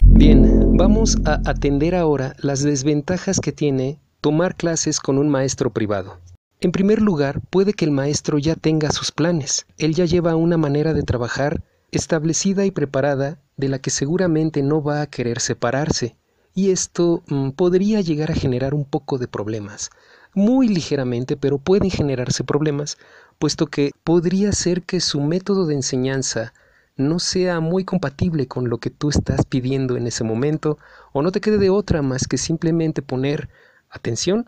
Bien, 0.04 0.76
vamos 0.76 1.16
a 1.24 1.40
atender 1.44 1.94
ahora 1.94 2.34
las 2.38 2.62
desventajas 2.62 3.40
que 3.40 3.52
tiene 3.52 3.98
tomar 4.20 4.56
clases 4.56 5.00
con 5.00 5.18
un 5.18 5.28
maestro 5.28 5.70
privado. 5.70 6.18
En 6.60 6.72
primer 6.72 7.00
lugar, 7.00 7.40
puede 7.50 7.72
que 7.72 7.84
el 7.84 7.90
maestro 7.90 8.38
ya 8.38 8.54
tenga 8.54 8.90
sus 8.90 9.12
planes. 9.12 9.66
Él 9.78 9.94
ya 9.94 10.04
lleva 10.04 10.36
una 10.36 10.56
manera 10.56 10.94
de 10.94 11.02
trabajar 11.02 11.62
establecida 11.92 12.64
y 12.64 12.70
preparada 12.70 13.38
de 13.56 13.68
la 13.68 13.78
que 13.78 13.90
seguramente 13.90 14.62
no 14.62 14.82
va 14.82 15.02
a 15.02 15.06
querer 15.06 15.40
separarse 15.40 16.16
y 16.54 16.70
esto 16.70 17.22
mm, 17.26 17.50
podría 17.50 18.00
llegar 18.00 18.30
a 18.30 18.34
generar 18.34 18.74
un 18.74 18.84
poco 18.84 19.18
de 19.18 19.28
problemas. 19.28 19.90
Muy 20.34 20.68
ligeramente, 20.68 21.36
pero 21.36 21.58
pueden 21.58 21.90
generarse 21.90 22.44
problemas, 22.44 22.96
puesto 23.38 23.66
que 23.66 23.90
podría 24.04 24.52
ser 24.52 24.82
que 24.82 25.00
su 25.00 25.20
método 25.20 25.66
de 25.66 25.74
enseñanza 25.74 26.52
no 26.96 27.18
sea 27.18 27.60
muy 27.60 27.84
compatible 27.84 28.46
con 28.46 28.68
lo 28.68 28.78
que 28.78 28.90
tú 28.90 29.10
estás 29.10 29.44
pidiendo 29.46 29.96
en 29.96 30.06
ese 30.06 30.24
momento, 30.24 30.78
o 31.12 31.22
no 31.22 31.32
te 31.32 31.40
quede 31.40 31.58
de 31.58 31.70
otra 31.70 32.02
más 32.02 32.26
que 32.26 32.38
simplemente 32.38 33.02
poner 33.02 33.48
atención 33.90 34.46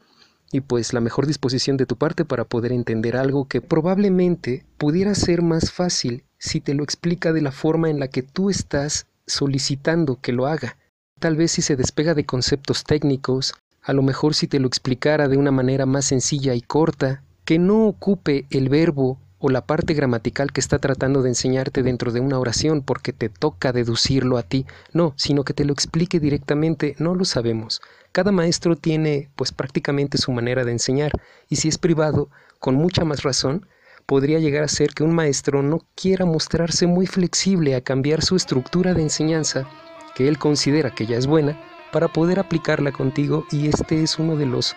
y 0.52 0.60
pues 0.60 0.92
la 0.92 1.00
mejor 1.00 1.26
disposición 1.26 1.76
de 1.76 1.86
tu 1.86 1.96
parte 1.96 2.24
para 2.24 2.44
poder 2.44 2.72
entender 2.72 3.16
algo 3.16 3.48
que 3.48 3.60
probablemente 3.60 4.64
pudiera 4.78 5.14
ser 5.14 5.42
más 5.42 5.72
fácil 5.72 6.24
si 6.38 6.60
te 6.60 6.74
lo 6.74 6.84
explica 6.84 7.32
de 7.32 7.42
la 7.42 7.52
forma 7.52 7.90
en 7.90 7.98
la 7.98 8.08
que 8.08 8.22
tú 8.22 8.50
estás 8.50 9.06
solicitando 9.26 10.20
que 10.20 10.32
lo 10.32 10.46
haga. 10.46 10.76
Tal 11.18 11.36
vez 11.36 11.52
si 11.52 11.62
se 11.62 11.76
despega 11.76 12.14
de 12.14 12.26
conceptos 12.26 12.84
técnicos, 12.84 13.54
a 13.82 13.92
lo 13.92 14.02
mejor 14.02 14.34
si 14.34 14.46
te 14.46 14.60
lo 14.60 14.68
explicara 14.68 15.28
de 15.28 15.36
una 15.36 15.50
manera 15.50 15.86
más 15.86 16.04
sencilla 16.04 16.54
y 16.54 16.60
corta, 16.60 17.22
que 17.44 17.58
no 17.58 17.86
ocupe 17.86 18.46
el 18.50 18.68
verbo 18.68 19.18
o 19.46 19.48
la 19.48 19.64
parte 19.64 19.94
gramatical 19.94 20.50
que 20.50 20.58
está 20.58 20.80
tratando 20.80 21.22
de 21.22 21.28
enseñarte 21.28 21.84
dentro 21.84 22.10
de 22.10 22.18
una 22.18 22.40
oración 22.40 22.82
porque 22.82 23.12
te 23.12 23.28
toca 23.28 23.72
deducirlo 23.72 24.38
a 24.38 24.42
ti, 24.42 24.66
no, 24.92 25.14
sino 25.16 25.44
que 25.44 25.54
te 25.54 25.64
lo 25.64 25.72
explique 25.72 26.18
directamente, 26.18 26.96
no 26.98 27.14
lo 27.14 27.24
sabemos. 27.24 27.80
Cada 28.10 28.32
maestro 28.32 28.74
tiene 28.74 29.30
pues 29.36 29.52
prácticamente 29.52 30.18
su 30.18 30.32
manera 30.32 30.64
de 30.64 30.72
enseñar 30.72 31.12
y 31.48 31.56
si 31.56 31.68
es 31.68 31.78
privado, 31.78 32.28
con 32.58 32.74
mucha 32.74 33.04
más 33.04 33.22
razón, 33.22 33.68
podría 34.04 34.40
llegar 34.40 34.64
a 34.64 34.68
ser 34.68 34.94
que 34.94 35.04
un 35.04 35.14
maestro 35.14 35.62
no 35.62 35.80
quiera 35.94 36.24
mostrarse 36.24 36.88
muy 36.88 37.06
flexible 37.06 37.76
a 37.76 37.82
cambiar 37.82 38.22
su 38.22 38.34
estructura 38.34 38.94
de 38.94 39.02
enseñanza 39.02 39.68
que 40.16 40.26
él 40.26 40.38
considera 40.38 40.92
que 40.92 41.06
ya 41.06 41.18
es 41.18 41.28
buena 41.28 41.56
para 41.92 42.08
poder 42.08 42.40
aplicarla 42.40 42.90
contigo 42.90 43.46
y 43.52 43.68
este 43.68 44.02
es 44.02 44.18
uno 44.18 44.34
de 44.34 44.46
los 44.46 44.74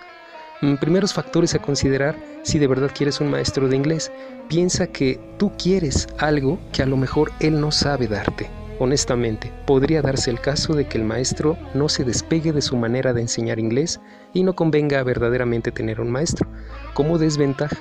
primeros 0.79 1.13
factores 1.13 1.55
a 1.55 1.59
considerar 1.59 2.15
si 2.43 2.59
de 2.59 2.67
verdad 2.67 2.91
quieres 2.93 3.21
un 3.21 3.29
maestro 3.29 3.67
de 3.67 3.75
inglés. 3.75 4.11
Piensa 4.47 4.87
que 4.87 5.19
tú 5.37 5.51
quieres 5.57 6.07
algo 6.17 6.59
que 6.73 6.83
a 6.83 6.85
lo 6.85 6.97
mejor 6.97 7.31
él 7.39 7.59
no 7.59 7.71
sabe 7.71 8.07
darte. 8.07 8.49
Honestamente, 8.79 9.51
podría 9.65 10.01
darse 10.01 10.31
el 10.31 10.39
caso 10.39 10.73
de 10.73 10.87
que 10.87 10.97
el 10.97 11.03
maestro 11.03 11.57
no 11.73 11.89
se 11.89 12.05
despegue 12.05 12.53
de 12.53 12.61
su 12.61 12.77
manera 12.77 13.13
de 13.13 13.21
enseñar 13.21 13.59
inglés 13.59 13.99
y 14.33 14.43
no 14.43 14.55
convenga 14.55 15.03
verdaderamente 15.03 15.71
tener 15.71 15.99
un 15.99 16.09
maestro. 16.11 16.47
Como 16.93 17.17
desventaja, 17.17 17.77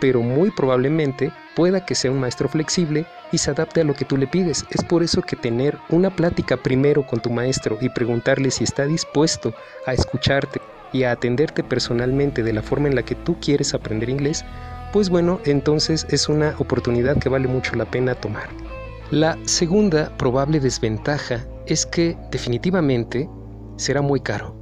pero 0.00 0.22
muy 0.22 0.50
probablemente 0.50 1.32
pueda 1.54 1.84
que 1.84 1.94
sea 1.94 2.10
un 2.10 2.20
maestro 2.20 2.48
flexible 2.48 3.04
y 3.30 3.38
se 3.38 3.50
adapte 3.50 3.82
a 3.82 3.84
lo 3.84 3.94
que 3.94 4.06
tú 4.06 4.16
le 4.16 4.26
pides. 4.26 4.64
Es 4.70 4.82
por 4.84 5.02
eso 5.02 5.20
que 5.20 5.36
tener 5.36 5.76
una 5.90 6.08
plática 6.08 6.56
primero 6.56 7.06
con 7.06 7.20
tu 7.20 7.30
maestro 7.30 7.76
y 7.80 7.90
preguntarle 7.90 8.50
si 8.50 8.64
está 8.64 8.86
dispuesto 8.86 9.52
a 9.86 9.92
escucharte 9.92 10.60
y 10.92 11.04
a 11.04 11.12
atenderte 11.12 11.62
personalmente 11.62 12.42
de 12.42 12.52
la 12.52 12.62
forma 12.62 12.88
en 12.88 12.94
la 12.94 13.02
que 13.02 13.14
tú 13.14 13.36
quieres 13.40 13.74
aprender 13.74 14.08
inglés, 14.08 14.44
pues 14.92 15.10
bueno, 15.10 15.40
entonces 15.44 16.06
es 16.10 16.28
una 16.28 16.54
oportunidad 16.58 17.18
que 17.18 17.28
vale 17.28 17.48
mucho 17.48 17.76
la 17.76 17.84
pena 17.84 18.14
tomar. 18.14 18.48
La 19.10 19.38
segunda 19.44 20.10
probable 20.16 20.60
desventaja 20.60 21.44
es 21.66 21.86
que 21.86 22.16
definitivamente 22.30 23.28
será 23.76 24.02
muy 24.02 24.20
caro. 24.20 24.54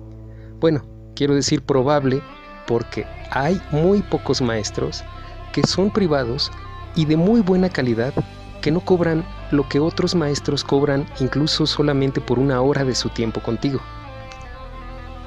Bueno, 0.60 0.82
quiero 1.14 1.34
decir 1.34 1.62
probable 1.62 2.20
porque 2.66 3.06
hay 3.30 3.60
muy 3.70 4.02
pocos 4.02 4.40
maestros 4.42 5.04
que 5.52 5.62
son 5.66 5.90
privados 5.90 6.50
y 6.94 7.04
de 7.04 7.16
muy 7.16 7.40
buena 7.40 7.68
calidad 7.68 8.12
que 8.60 8.70
no 8.70 8.80
cobran 8.80 9.24
lo 9.52 9.68
que 9.68 9.78
otros 9.78 10.14
maestros 10.14 10.64
cobran 10.64 11.06
incluso 11.20 11.66
solamente 11.66 12.20
por 12.20 12.38
una 12.38 12.60
hora 12.60 12.84
de 12.84 12.94
su 12.94 13.08
tiempo 13.10 13.40
contigo. 13.40 13.80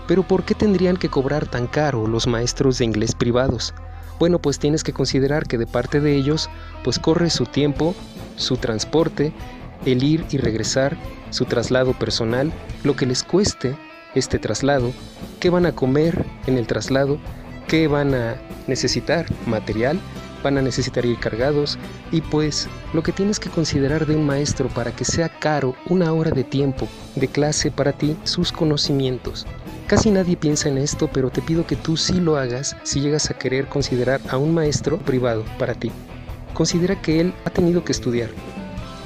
Pero 0.09 0.23
¿por 0.23 0.43
qué 0.43 0.55
tendrían 0.55 0.97
que 0.97 1.07
cobrar 1.07 1.45
tan 1.45 1.67
caro 1.67 2.07
los 2.07 2.25
maestros 2.25 2.79
de 2.79 2.85
inglés 2.85 3.13
privados? 3.13 3.75
Bueno, 4.17 4.39
pues 4.39 4.57
tienes 4.57 4.83
que 4.83 4.91
considerar 4.91 5.45
que 5.45 5.59
de 5.59 5.67
parte 5.67 5.99
de 5.99 6.15
ellos, 6.15 6.49
pues 6.83 6.97
corre 6.97 7.29
su 7.29 7.45
tiempo, 7.45 7.93
su 8.35 8.57
transporte, 8.57 9.33
el 9.85 10.01
ir 10.03 10.25
y 10.31 10.37
regresar, 10.37 10.97
su 11.29 11.45
traslado 11.45 11.93
personal, 11.93 12.51
lo 12.83 12.95
que 12.95 13.05
les 13.05 13.21
cueste 13.21 13.77
este 14.15 14.39
traslado, 14.39 14.93
qué 15.39 15.51
van 15.51 15.67
a 15.67 15.73
comer 15.73 16.25
en 16.47 16.57
el 16.57 16.65
traslado, 16.65 17.19
qué 17.67 17.87
van 17.87 18.15
a 18.15 18.35
necesitar, 18.65 19.27
material, 19.45 19.99
van 20.43 20.57
a 20.57 20.61
necesitar 20.61 21.05
ir 21.05 21.19
cargados 21.19 21.77
y 22.11 22.21
pues 22.21 22.67
lo 22.93 23.03
que 23.03 23.11
tienes 23.11 23.39
que 23.39 23.49
considerar 23.49 24.05
de 24.05 24.15
un 24.15 24.25
maestro 24.25 24.67
para 24.69 24.91
que 24.91 25.05
sea 25.05 25.29
caro 25.29 25.75
una 25.87 26.11
hora 26.13 26.31
de 26.31 26.43
tiempo 26.43 26.87
de 27.15 27.27
clase 27.27 27.71
para 27.71 27.93
ti, 27.93 28.15
sus 28.23 28.51
conocimientos. 28.51 29.45
Casi 29.87 30.11
nadie 30.11 30.37
piensa 30.37 30.69
en 30.69 30.77
esto, 30.77 31.09
pero 31.11 31.29
te 31.29 31.41
pido 31.41 31.65
que 31.65 31.75
tú 31.75 31.97
sí 31.97 32.19
lo 32.21 32.37
hagas 32.37 32.75
si 32.83 33.01
llegas 33.01 33.29
a 33.29 33.33
querer 33.33 33.67
considerar 33.67 34.21
a 34.29 34.37
un 34.37 34.53
maestro 34.53 34.99
privado 34.99 35.43
para 35.57 35.73
ti. 35.73 35.91
Considera 36.53 37.01
que 37.01 37.19
él 37.19 37.33
ha 37.45 37.49
tenido 37.49 37.83
que 37.83 37.91
estudiar, 37.91 38.29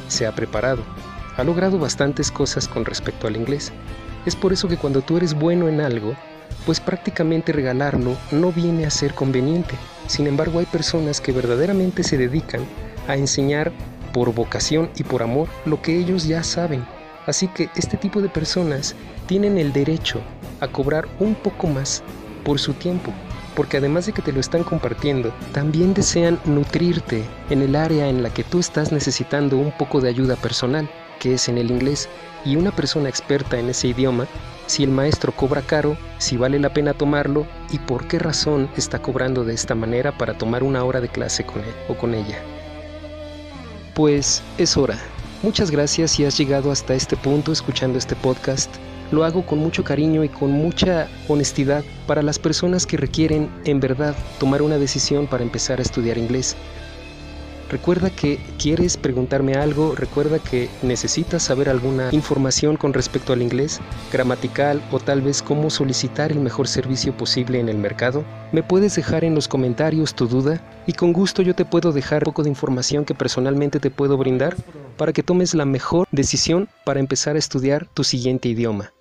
se 0.07 0.27
ha 0.27 0.35
preparado, 0.35 0.83
ha 1.37 1.43
logrado 1.43 1.79
bastantes 1.79 2.31
cosas 2.31 2.67
con 2.67 2.85
respecto 2.85 3.27
al 3.27 3.37
inglés. 3.37 3.71
Es 4.25 4.35
por 4.35 4.53
eso 4.53 4.67
que 4.67 4.77
cuando 4.77 5.01
tú 5.01 5.17
eres 5.17 5.33
bueno 5.33 5.67
en 5.67 5.81
algo, 5.81 6.15
pues 6.65 6.79
prácticamente 6.79 7.51
regalarlo 7.51 8.15
no 8.31 8.51
viene 8.51 8.85
a 8.85 8.89
ser 8.89 9.13
conveniente. 9.13 9.75
Sin 10.07 10.27
embargo, 10.27 10.59
hay 10.59 10.65
personas 10.65 11.21
que 11.21 11.31
verdaderamente 11.31 12.03
se 12.03 12.17
dedican 12.17 12.65
a 13.07 13.15
enseñar 13.15 13.71
por 14.13 14.33
vocación 14.33 14.89
y 14.95 15.03
por 15.03 15.23
amor 15.23 15.49
lo 15.65 15.81
que 15.81 15.97
ellos 15.97 16.25
ya 16.27 16.43
saben. 16.43 16.85
Así 17.25 17.47
que 17.47 17.69
este 17.75 17.97
tipo 17.97 18.21
de 18.21 18.29
personas 18.29 18.95
tienen 19.27 19.57
el 19.57 19.73
derecho 19.73 20.21
a 20.59 20.67
cobrar 20.67 21.07
un 21.19 21.35
poco 21.35 21.67
más 21.67 22.03
por 22.43 22.59
su 22.59 22.73
tiempo, 22.73 23.11
porque 23.55 23.77
además 23.77 24.05
de 24.05 24.13
que 24.13 24.21
te 24.21 24.33
lo 24.33 24.39
están 24.39 24.63
compartiendo, 24.63 25.33
también 25.53 25.93
desean 25.93 26.39
nutrirte 26.45 27.23
en 27.49 27.61
el 27.61 27.75
área 27.75 28.07
en 28.07 28.23
la 28.23 28.29
que 28.29 28.43
tú 28.43 28.59
estás 28.59 28.91
necesitando 28.91 29.57
un 29.57 29.71
poco 29.71 30.01
de 30.01 30.09
ayuda 30.09 30.35
personal, 30.35 30.89
que 31.19 31.35
es 31.35 31.47
en 31.47 31.57
el 31.57 31.71
inglés, 31.71 32.09
y 32.43 32.57
una 32.57 32.71
persona 32.71 33.09
experta 33.09 33.57
en 33.57 33.69
ese 33.69 33.87
idioma, 33.89 34.27
si 34.67 34.83
el 34.83 34.91
maestro 34.91 35.31
cobra 35.31 35.61
caro, 35.61 35.97
si 36.17 36.37
vale 36.37 36.59
la 36.59 36.73
pena 36.73 36.93
tomarlo 36.93 37.45
y 37.71 37.79
por 37.79 38.07
qué 38.07 38.19
razón 38.19 38.69
está 38.77 38.99
cobrando 38.99 39.43
de 39.43 39.53
esta 39.53 39.75
manera 39.75 40.17
para 40.17 40.37
tomar 40.37 40.63
una 40.63 40.83
hora 40.83 41.01
de 41.01 41.09
clase 41.09 41.45
con 41.45 41.61
él 41.61 41.73
o 41.87 41.95
con 41.95 42.13
ella. 42.13 42.39
Pues 43.93 44.41
es 44.57 44.77
hora. 44.77 44.97
Muchas 45.43 45.69
gracias 45.69 46.11
si 46.11 46.25
has 46.25 46.37
llegado 46.37 46.71
hasta 46.71 46.93
este 46.93 47.17
punto 47.17 47.51
escuchando 47.51 47.97
este 47.97 48.15
podcast. 48.15 48.73
Lo 49.11 49.23
hago 49.25 49.45
con 49.45 49.59
mucho 49.59 49.83
cariño 49.83 50.23
y 50.23 50.29
con 50.29 50.51
mucha 50.51 51.07
honestidad 51.27 51.83
para 52.07 52.23
las 52.23 52.39
personas 52.39 52.87
que 52.87 52.97
requieren, 52.97 53.49
en 53.65 53.79
verdad, 53.79 54.15
tomar 54.39 54.61
una 54.61 54.77
decisión 54.77 55.27
para 55.27 55.43
empezar 55.43 55.79
a 55.79 55.83
estudiar 55.83 56.17
inglés. 56.17 56.55
Recuerda 57.73 58.11
que 58.11 58.37
quieres 58.59 58.97
preguntarme 58.97 59.55
algo, 59.55 59.95
recuerda 59.95 60.37
que 60.37 60.69
necesitas 60.83 61.41
saber 61.41 61.69
alguna 61.69 62.09
información 62.11 62.77
con 62.77 62.93
respecto 62.93 63.33
al 63.33 63.41
inglés, 63.41 63.79
gramatical 64.11 64.79
o 64.91 64.99
tal 64.99 65.23
vez 65.23 65.41
cómo 65.41 65.71
solicitar 65.71 66.31
el 66.31 66.39
mejor 66.39 66.67
servicio 66.67 67.17
posible 67.17 67.59
en 67.59 67.69
el 67.69 67.79
mercado. 67.79 68.23
Me 68.51 68.61
puedes 68.61 68.95
dejar 68.95 69.23
en 69.23 69.33
los 69.33 69.47
comentarios 69.47 70.13
tu 70.13 70.27
duda 70.27 70.61
y 70.85 70.93
con 70.93 71.13
gusto 71.13 71.41
yo 71.41 71.55
te 71.55 71.65
puedo 71.65 71.91
dejar 71.91 72.21
un 72.21 72.25
poco 72.25 72.43
de 72.43 72.49
información 72.49 73.05
que 73.05 73.15
personalmente 73.15 73.79
te 73.79 73.89
puedo 73.89 74.17
brindar 74.17 74.55
para 74.95 75.11
que 75.11 75.23
tomes 75.23 75.55
la 75.55 75.65
mejor 75.65 76.07
decisión 76.11 76.69
para 76.85 76.99
empezar 76.99 77.37
a 77.37 77.39
estudiar 77.39 77.87
tu 77.87 78.03
siguiente 78.03 78.49
idioma. 78.49 78.93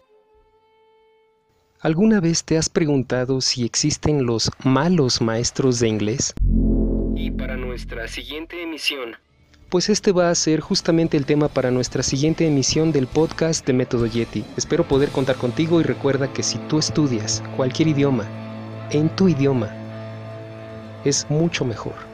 ¿Alguna 1.78 2.20
vez 2.20 2.42
te 2.42 2.56
has 2.56 2.70
preguntado 2.70 3.42
si 3.42 3.66
existen 3.66 4.24
los 4.24 4.50
malos 4.64 5.20
maestros 5.20 5.78
de 5.78 5.88
inglés? 5.88 6.32
Y 7.22 7.30
para 7.30 7.56
nuestra 7.56 8.08
siguiente 8.08 8.62
emisión. 8.62 9.16
Pues 9.68 9.88
este 9.88 10.10
va 10.10 10.28
a 10.28 10.34
ser 10.34 10.58
justamente 10.58 11.16
el 11.16 11.24
tema 11.24 11.46
para 11.46 11.70
nuestra 11.70 12.02
siguiente 12.02 12.46
emisión 12.46 12.90
del 12.90 13.06
podcast 13.06 13.64
de 13.64 13.72
Método 13.72 14.06
Yeti. 14.06 14.44
Espero 14.56 14.88
poder 14.88 15.10
contar 15.10 15.36
contigo 15.36 15.80
y 15.80 15.84
recuerda 15.84 16.32
que 16.32 16.42
si 16.42 16.58
tú 16.68 16.80
estudias 16.80 17.42
cualquier 17.56 17.88
idioma, 17.88 18.26
en 18.90 19.08
tu 19.08 19.28
idioma, 19.28 19.70
es 21.04 21.26
mucho 21.30 21.64
mejor. 21.64 22.11